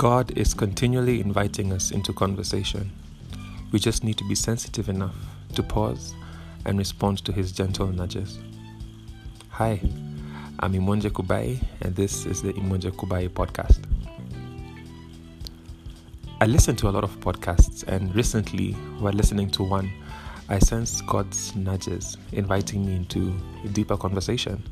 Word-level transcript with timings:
God 0.00 0.32
is 0.34 0.54
continually 0.54 1.20
inviting 1.20 1.74
us 1.74 1.90
into 1.90 2.14
conversation. 2.14 2.90
We 3.70 3.78
just 3.78 4.02
need 4.02 4.16
to 4.16 4.24
be 4.24 4.34
sensitive 4.34 4.88
enough 4.88 5.14
to 5.54 5.62
pause 5.62 6.14
and 6.64 6.78
respond 6.78 7.22
to 7.26 7.32
his 7.32 7.52
gentle 7.52 7.88
nudges. 7.88 8.38
Hi, 9.50 9.78
I'm 10.60 10.72
Imonje 10.72 11.10
Kubai, 11.10 11.62
and 11.82 11.94
this 11.94 12.24
is 12.24 12.40
the 12.40 12.54
Imonje 12.54 12.92
Kubai 12.92 13.28
podcast. 13.28 13.80
I 16.40 16.46
listen 16.46 16.76
to 16.76 16.88
a 16.88 16.92
lot 16.92 17.04
of 17.04 17.20
podcasts, 17.20 17.86
and 17.86 18.14
recently, 18.16 18.72
while 19.00 19.12
listening 19.12 19.50
to 19.50 19.62
one, 19.62 19.92
I 20.48 20.60
sensed 20.60 21.06
God's 21.08 21.54
nudges 21.54 22.16
inviting 22.32 22.86
me 22.86 22.96
into 22.96 23.34
a 23.66 23.68
deeper 23.68 23.98
conversation. 23.98 24.62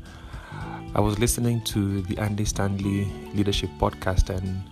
I 0.95 1.01
was 1.01 1.19
listening 1.19 1.61
to 1.65 2.01
the 2.01 2.17
Andy 2.17 2.45
Stanley 2.45 3.05
Leadership 3.35 3.69
Podcast, 3.79 4.35
and 4.35 4.63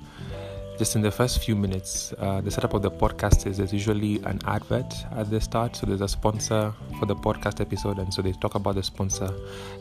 just 0.78 0.96
in 0.96 1.02
the 1.02 1.12
first 1.12 1.44
few 1.44 1.56
minutes, 1.56 2.14
uh, 2.20 2.40
the 2.42 2.52
setup 2.52 2.74
of 2.74 2.84
the 2.84 2.92
podcast 2.92 3.48
is 3.48 3.58
there's 3.58 3.74
usually 3.74 4.18
an 4.26 4.40
advert 4.46 4.94
at 5.12 5.30
the 5.30 5.42
start. 5.42 5.76
So 5.76 5.88
there's 5.88 6.02
a 6.02 6.08
sponsor 6.08 6.72
for 7.00 7.08
the 7.08 7.16
podcast 7.16 7.60
episode, 7.62 7.98
and 7.98 8.14
so 8.14 8.22
they 8.22 8.32
talk 8.34 8.56
about 8.56 8.76
the 8.76 8.84
sponsor, 8.84 9.34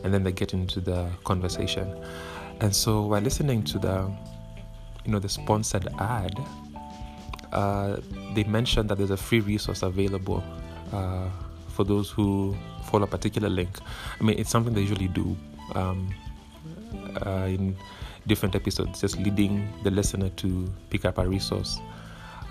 and 0.03 0.13
then 0.13 0.23
they 0.23 0.31
get 0.31 0.53
into 0.53 0.79
the 0.79 1.09
conversation. 1.23 1.95
And 2.61 2.75
so 2.75 3.03
while 3.03 3.21
listening 3.21 3.63
to 3.65 3.79
the, 3.79 4.11
you 5.05 5.11
know, 5.11 5.19
the 5.19 5.29
sponsored 5.29 5.87
ad, 5.99 6.33
uh, 7.51 7.97
they 8.33 8.43
mentioned 8.45 8.89
that 8.89 8.97
there's 8.97 9.11
a 9.11 9.17
free 9.17 9.41
resource 9.41 9.83
available 9.83 10.43
uh, 10.91 11.29
for 11.69 11.83
those 11.83 12.09
who 12.09 12.57
follow 12.85 13.03
a 13.03 13.07
particular 13.07 13.49
link. 13.49 13.79
I 14.19 14.23
mean, 14.23 14.39
it's 14.39 14.49
something 14.49 14.73
they 14.73 14.81
usually 14.81 15.09
do 15.09 15.37
um, 15.75 16.09
uh, 17.23 17.45
in 17.47 17.75
different 18.27 18.55
episodes, 18.55 19.01
just 19.01 19.17
leading 19.17 19.67
the 19.83 19.91
listener 19.91 20.29
to 20.29 20.71
pick 20.89 21.05
up 21.05 21.17
a 21.17 21.27
resource 21.27 21.79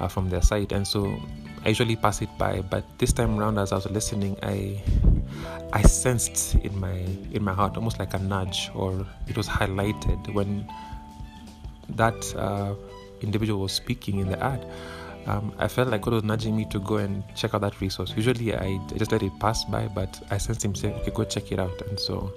uh, 0.00 0.08
from 0.08 0.28
their 0.28 0.42
site. 0.42 0.72
And 0.72 0.86
so 0.86 1.18
I 1.64 1.68
usually 1.68 1.96
pass 1.96 2.22
it 2.22 2.28
by, 2.38 2.60
but 2.60 2.84
this 2.98 3.12
time 3.12 3.38
around, 3.38 3.58
as 3.58 3.72
I 3.72 3.76
was 3.76 3.90
listening, 3.90 4.36
I 4.42 4.82
I 5.72 5.82
sensed 5.82 6.54
in 6.56 6.78
my 6.78 7.04
in 7.32 7.42
my 7.42 7.52
heart 7.52 7.76
almost 7.76 7.98
like 7.98 8.14
a 8.14 8.18
nudge, 8.18 8.70
or 8.74 9.06
it 9.26 9.36
was 9.36 9.48
highlighted 9.48 10.32
when 10.32 10.68
that 11.90 12.34
uh, 12.36 12.74
individual 13.20 13.60
was 13.60 13.72
speaking 13.72 14.20
in 14.20 14.28
the 14.28 14.42
ad. 14.42 14.66
Um, 15.26 15.52
I 15.58 15.66
felt 15.66 15.88
like 15.88 16.02
God 16.02 16.14
was 16.14 16.22
nudging 16.22 16.56
me 16.56 16.66
to 16.66 16.78
go 16.78 16.98
and 16.98 17.24
check 17.34 17.52
out 17.52 17.62
that 17.62 17.80
resource. 17.80 18.14
Usually, 18.16 18.54
I 18.54 18.78
just 18.96 19.10
let 19.10 19.24
it 19.24 19.32
pass 19.40 19.64
by, 19.64 19.88
but 19.88 20.22
I 20.30 20.38
sensed 20.38 20.64
Him 20.64 20.74
saying, 20.74 20.94
"Okay, 21.00 21.10
go 21.10 21.24
check 21.24 21.50
it 21.50 21.58
out." 21.58 21.82
And 21.88 21.98
so 21.98 22.32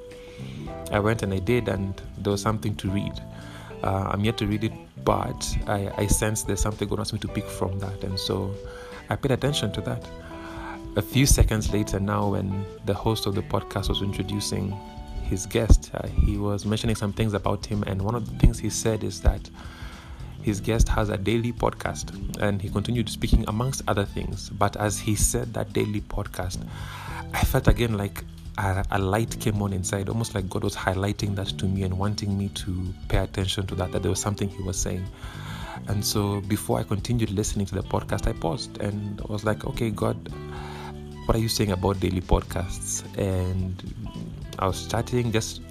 I 0.92 1.00
went 1.00 1.24
and 1.24 1.34
I 1.34 1.40
did, 1.40 1.68
and 1.68 2.00
there 2.18 2.32
was 2.32 2.42
something 2.42 2.76
to 2.78 2.90
read. 2.90 3.14
Uh, 3.84 4.10
I'm 4.12 4.26
yet 4.26 4.38
to 4.38 4.48
read 4.48 4.64
it, 4.64 4.74
but 5.06 5.58
I, 5.68 5.92
I 5.98 6.08
sense 6.08 6.44
there's 6.44 6.62
something 6.62 6.88
God 6.88 6.98
wants 6.98 7.14
me 7.14 7.20
to 7.20 7.28
pick 7.28 7.46
from 7.46 7.80
that, 7.80 8.04
and 8.04 8.20
so 8.20 8.54
I 9.10 9.16
paid 9.16 9.32
attention 9.32 9.72
to 9.74 9.82
that. 9.82 10.06
A 10.96 11.02
few 11.02 11.26
seconds 11.26 11.72
later, 11.72 12.00
now 12.00 12.30
when 12.30 12.66
the 12.86 12.94
host 12.94 13.26
of 13.26 13.36
the 13.36 13.42
podcast 13.44 13.90
was 13.90 14.02
introducing 14.02 14.76
his 15.24 15.46
guest, 15.46 15.92
uh, 15.94 16.08
he 16.08 16.38
was 16.38 16.66
mentioning 16.66 16.96
some 16.96 17.14
things 17.14 17.34
about 17.34 17.66
him, 17.66 17.84
and 17.84 18.02
one 18.02 18.16
of 18.16 18.30
the 18.30 18.38
things 18.40 18.60
he 18.60 18.70
said 18.70 19.04
is 19.04 19.22
that 19.22 19.50
his 20.42 20.60
guest 20.60 20.90
has 20.90 21.10
a 21.10 21.18
daily 21.18 21.54
podcast, 21.54 22.40
and 22.42 22.62
he 22.62 22.70
continued 22.70 23.10
speaking 23.10 23.46
amongst 23.48 23.84
other 23.88 24.06
things. 24.06 24.50
But 24.50 24.76
as 24.78 24.98
he 25.00 25.16
said 25.16 25.54
that 25.54 25.74
daily 25.74 26.02
podcast, 26.02 26.60
I 27.34 27.44
felt 27.46 27.68
again 27.68 27.98
like 27.98 28.24
a, 28.58 28.86
a, 28.92 29.00
light 29.00 29.39
came 29.39 29.61
on 29.61 29.73
inside, 29.73 30.09
almost 30.09 30.36
like 30.36 30.50
God 30.50 30.64
was 30.64 30.75
highlighting 30.75 31.36
that 31.36 31.47
to 31.59 31.66
me 31.66 31.83
and 31.83 31.97
wanting 31.97 32.38
me 32.38 32.50
to 32.50 32.94
pay 33.08 33.17
attention 33.17 33.67
to 33.67 33.75
that, 33.75 33.92
that 33.92 34.02
there 34.02 34.09
was 34.11 34.19
something 34.19 34.50
He 34.50 34.61
was 34.64 34.78
saying. 34.78 35.05
And 35.88 36.03
so 36.03 36.42
before 36.42 36.80
I 36.80 36.83
continued 36.83 37.31
listening 37.31 37.66
to 37.67 37.75
the 37.75 37.83
podcast, 37.83 38.27
I 38.27 38.33
paused 38.33 38.77
and 38.80 39.21
I 39.21 39.32
was 39.32 39.45
like, 39.45 39.65
okay, 39.65 39.89
God, 39.89 40.17
what 41.26 41.36
are 41.36 41.39
you 41.39 41.49
saying 41.49 41.71
about 41.71 41.99
daily 41.99 42.21
podcasts? 42.21 43.04
And 43.17 43.82
I 44.59 44.67
was 44.67 44.88
chatting, 44.88 45.32
just 45.32 45.61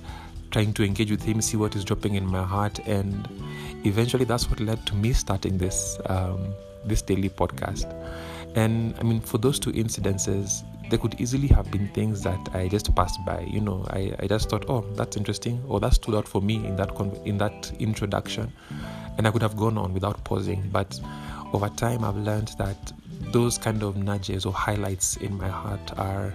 trying 0.50 0.72
to 0.74 0.84
engage 0.84 1.10
with 1.10 1.22
Him, 1.22 1.40
see 1.40 1.56
what 1.56 1.76
is 1.76 1.84
dropping 1.84 2.14
in 2.14 2.26
my 2.26 2.42
heart. 2.42 2.78
And 2.86 3.28
eventually 3.84 4.24
that's 4.24 4.48
what 4.48 4.60
led 4.60 4.86
to 4.86 4.94
me 4.94 5.12
starting 5.12 5.58
this, 5.58 5.98
um, 6.06 6.54
this 6.84 7.02
daily 7.02 7.28
podcast. 7.28 7.92
And 8.56 8.94
I 8.98 9.02
mean, 9.02 9.20
for 9.20 9.38
those 9.38 9.58
two 9.58 9.72
incidences, 9.72 10.64
there 10.90 10.98
could 10.98 11.20
easily 11.20 11.48
have 11.48 11.70
been 11.70 11.88
things 11.88 12.22
that 12.22 12.48
I 12.54 12.68
just 12.68 12.94
passed 12.94 13.24
by. 13.24 13.40
You 13.40 13.60
know, 13.60 13.86
I, 13.90 14.12
I 14.18 14.26
just 14.26 14.48
thought, 14.48 14.64
oh, 14.68 14.80
that's 14.94 15.16
interesting, 15.16 15.62
or 15.68 15.80
that 15.80 15.94
stood 15.94 16.14
out 16.14 16.26
for 16.26 16.40
me 16.40 16.56
in 16.66 16.76
that 16.76 16.94
con- 16.94 17.18
in 17.24 17.38
that 17.38 17.72
introduction, 17.78 18.52
and 19.16 19.26
I 19.26 19.30
could 19.30 19.42
have 19.42 19.56
gone 19.56 19.78
on 19.78 19.92
without 19.94 20.22
pausing. 20.24 20.68
But 20.70 20.98
over 21.52 21.68
time, 21.68 22.04
I've 22.04 22.16
learned 22.16 22.52
that 22.58 22.92
those 23.32 23.58
kind 23.58 23.82
of 23.82 23.96
nudges 23.96 24.46
or 24.46 24.52
highlights 24.52 25.16
in 25.18 25.36
my 25.36 25.48
heart 25.48 25.98
are 25.98 26.32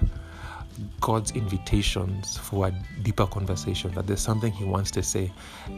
God's 1.01 1.31
invitations 1.31 2.37
for 2.37 2.67
a 2.67 2.71
deeper 3.03 3.25
conversation. 3.25 3.93
That 3.93 4.07
there's 4.07 4.21
something 4.21 4.51
He 4.51 4.65
wants 4.65 4.91
to 4.91 5.03
say, 5.03 5.31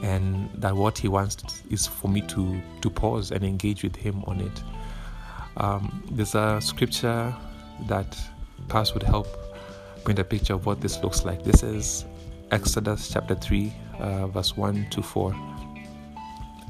and 0.03 0.49
that 0.55 0.75
what 0.75 0.97
He 0.97 1.07
wants 1.07 1.63
is 1.69 1.87
for 1.87 2.07
me 2.09 2.21
to 2.21 2.61
to 2.81 2.89
pause 2.89 3.31
and 3.31 3.43
engage 3.43 3.83
with 3.83 3.95
Him 3.95 4.23
on 4.25 4.41
it. 4.41 4.63
Um, 5.57 6.03
there's 6.11 6.35
a 6.35 6.59
scripture 6.61 7.33
that 7.87 8.17
pass 8.67 8.93
would 8.93 9.03
help 9.03 9.27
paint 10.05 10.19
a 10.19 10.23
picture 10.23 10.53
of 10.53 10.65
what 10.65 10.81
this 10.81 11.01
looks 11.01 11.25
like. 11.25 11.43
This 11.43 11.63
is 11.63 12.05
Exodus 12.51 13.09
chapter 13.11 13.35
3, 13.35 13.73
uh, 13.99 14.27
verse 14.27 14.55
1 14.55 14.87
to 14.91 15.01
4. 15.01 15.35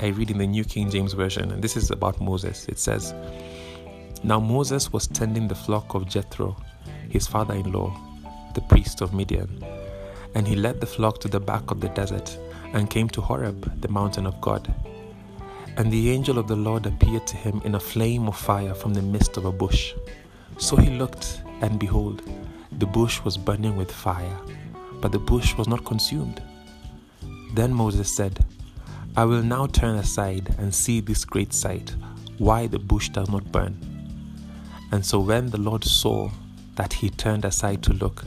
I 0.02 0.08
read 0.08 0.32
in 0.32 0.38
the 0.38 0.48
New 0.48 0.64
King 0.64 0.90
James 0.90 1.14
Version, 1.14 1.52
and 1.52 1.64
this 1.64 1.78
is 1.78 1.92
about 1.92 2.20
Moses. 2.20 2.68
It 2.68 2.80
says, 2.80 3.14
Now 4.24 4.40
Moses 4.40 4.92
was 4.92 5.08
tending 5.08 5.48
the 5.48 5.56
flock 5.56 5.94
of 5.94 6.08
Jethro, 6.08 6.58
his 7.10 7.28
father 7.28 7.54
in 7.54 7.72
law, 7.72 7.96
the 8.54 8.62
priest 8.62 9.02
of 9.02 9.14
Midian. 9.14 9.64
And 10.34 10.48
he 10.48 10.56
led 10.56 10.82
the 10.82 10.86
flock 10.86 11.20
to 11.22 11.28
the 11.28 11.40
back 11.40 11.72
of 11.72 11.80
the 11.80 11.90
desert 11.90 12.38
and 12.74 12.90
came 12.90 13.08
to 13.10 13.22
Horeb, 13.22 13.82
the 13.82 13.88
mountain 13.88 14.26
of 14.26 14.40
God. 14.42 14.74
And 15.78 15.92
the 15.92 16.12
angel 16.12 16.38
of 16.38 16.48
the 16.48 16.56
Lord 16.56 16.86
appeared 16.86 17.26
to 17.28 17.38
him 17.38 17.62
in 17.64 17.76
a 17.76 17.80
flame 17.80 18.28
of 18.28 18.38
fire 18.38 18.74
from 18.74 18.94
the 18.94 19.02
midst 19.02 19.38
of 19.38 19.46
a 19.46 19.52
bush. 19.52 19.94
So 20.58 20.76
he 20.76 20.90
looked, 20.90 21.42
and 21.62 21.80
behold, 21.80 22.22
the 22.80 22.86
bush 22.86 23.22
was 23.24 23.38
burning 23.38 23.76
with 23.76 23.92
fire, 23.92 24.40
but 25.02 25.12
the 25.12 25.20
bush 25.20 25.56
was 25.56 25.68
not 25.68 25.86
consumed. 25.86 26.42
Then 27.54 27.74
Moses 27.74 28.14
said, 28.14 28.46
I 29.18 29.24
will 29.24 29.44
now 29.44 29.68
turn 29.68 29.96
aside 29.96 30.54
and 30.58 30.76
see 30.76 31.00
this 31.00 31.24
great 31.24 31.54
sight, 31.54 31.96
why 32.38 32.68
the 32.68 32.80
bush 32.80 33.10
does 33.10 33.30
not 33.30 33.52
burn. 33.52 33.78
And 34.92 35.06
so 35.06 35.20
when 35.20 35.50
the 35.50 35.60
Lord 35.60 35.84
saw 35.84 36.30
that 36.76 36.94
he 36.94 37.10
turned 37.10 37.46
aside 37.46 37.82
to 37.84 37.94
look, 37.94 38.26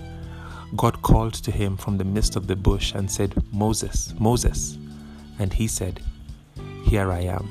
God 0.76 1.02
called 1.02 1.34
to 1.34 1.50
him 1.50 1.76
from 1.76 1.98
the 1.98 2.04
midst 2.04 2.36
of 2.36 2.46
the 2.46 2.56
bush 2.56 2.94
and 2.94 3.10
said, 3.10 3.34
Moses, 3.52 4.14
Moses. 4.18 4.78
And 5.38 5.52
he 5.52 5.68
said, 5.68 6.02
Here 6.84 7.10
I 7.10 7.20
am. 7.20 7.48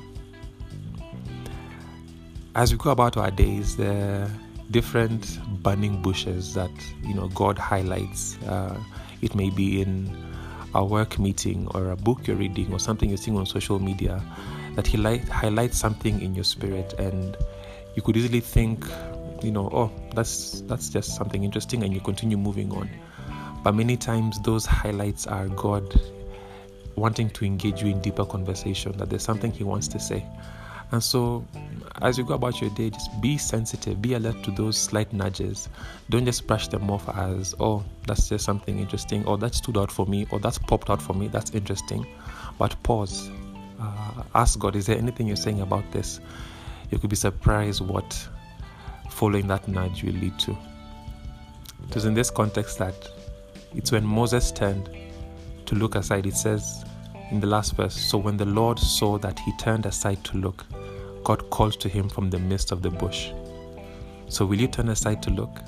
As 2.55 2.71
we 2.71 2.77
go 2.77 2.89
about 2.91 3.17
our 3.17 3.31
days, 3.31 3.77
the 3.77 4.29
different 4.72 5.39
burning 5.63 6.01
bushes 6.01 6.53
that 6.53 6.72
you 7.03 7.13
know 7.13 7.28
God 7.29 7.57
highlights. 7.57 8.38
Uh, 8.44 8.78
it 9.22 9.33
may 9.35 9.50
be 9.50 9.81
in 9.81 10.16
a 10.75 10.83
work 10.83 11.17
meeting 11.17 11.67
or 11.73 11.91
a 11.91 11.95
book 11.95 12.28
you're 12.28 12.35
reading 12.35 12.72
or 12.72 12.79
something 12.79 13.09
you're 13.09 13.17
seeing 13.17 13.38
on 13.38 13.45
social 13.45 13.79
media 13.79 14.22
that 14.77 14.85
he 14.85 14.95
light, 14.95 15.27
highlights 15.27 15.75
something 15.75 16.22
in 16.22 16.35
your 16.35 16.44
spirit, 16.44 16.94
and 17.00 17.35
you 17.95 18.03
could 18.03 18.16
easily 18.16 18.39
think, 18.39 18.85
you 19.41 19.51
know, 19.51 19.69
oh, 19.73 19.91
that's 20.13 20.61
that's 20.61 20.89
just 20.89 21.16
something 21.16 21.44
interesting, 21.44 21.83
and 21.83 21.94
you 21.94 22.00
continue 22.00 22.38
moving 22.38 22.72
on. 22.72 22.88
But 23.63 23.73
many 23.73 23.97
times 23.97 24.39
those 24.41 24.67
highlights 24.67 25.25
are 25.25 25.47
God 25.47 26.00
wanting 26.95 27.31
to 27.31 27.45
engage 27.45 27.81
you 27.81 27.89
in 27.89 28.00
deeper 28.01 28.24
conversation. 28.24 28.95
That 28.97 29.09
there's 29.09 29.24
something 29.24 29.51
He 29.51 29.63
wants 29.63 29.88
to 29.89 30.00
say. 30.00 30.24
And 30.92 31.04
so, 31.04 31.45
as 32.01 32.18
you 32.18 32.24
go 32.24 32.36
about 32.36 32.62
your 32.62 32.69
day, 32.69 32.89
just 32.89 33.19
be 33.19 33.38
sensitive, 33.38 34.01
be 34.01 34.13
alert 34.13 34.42
to 34.44 34.51
those 34.51 34.78
slight 34.78 35.12
nudges. 35.12 35.68
Don't 36.10 36.25
just 36.25 36.48
brush 36.48 36.69
them 36.69 36.89
off 36.89 37.10
as, 37.10 37.54
oh, 37.60 37.84
that's 38.06 38.30
just 38.30 38.45
something 38.45 38.80
interesting, 38.80 39.25
or 39.25 39.38
that 39.39 39.54
stood 39.54 39.78
out 39.78 39.92
for 39.92 40.06
me, 40.06 40.25
or 40.31 40.39
that's 40.39 40.57
popped 40.57 40.89
out 40.89 41.01
for 41.01 41.13
me, 41.13 41.28
that's 41.28 41.51
interesting. 41.51 42.07
But 42.57 42.81
pause. 42.84 43.30
Uh, 43.80 44.24
ask 44.34 44.57
God, 44.57 44.75
is 44.75 44.86
there 44.86 44.98
anything 44.98 45.28
you're 45.28 45.36
saying 45.36 45.62
about 45.62 45.92
this? 45.92 46.22
You 46.90 47.00
could 47.00 47.10
be 47.10 47.18
surprised 47.18 47.81
what 47.81 48.28
following 49.10 49.48
that 49.48 49.68
nudge 49.68 50.04
will 50.04 50.13
lead 50.13 50.40
to. 50.40 50.57
It 51.90 51.95
was 51.95 52.06
in 52.06 52.13
this 52.13 52.31
context 52.31 52.78
that 52.80 52.95
it's 53.75 53.92
when 53.92 54.06
Moses 54.06 54.51
turned 54.51 54.90
to 55.66 55.75
look 55.75 55.95
aside, 55.95 56.25
it 56.25 56.36
says 56.36 56.86
in 57.30 57.40
the 57.42 57.48
last 57.48 57.75
verse, 57.75 57.95
so 57.95 58.18
when 58.18 58.38
the 58.38 58.45
Lord 58.45 58.80
saw 58.80 59.18
that 59.18 59.38
he 59.40 59.51
turned 59.57 59.86
aside 59.86 60.24
to 60.25 60.38
look, 60.38 60.66
God 61.27 61.50
calls 61.50 61.75
to 61.75 61.89
him 61.89 62.07
from 62.07 62.29
the 62.29 62.39
midst 62.39 62.71
of 62.71 62.81
the 62.81 62.89
bush. 62.89 63.31
So, 64.29 64.45
will 64.45 64.62
you 64.62 64.68
turn 64.69 64.88
aside 64.88 65.21
to 65.24 65.29
look? 65.29 65.59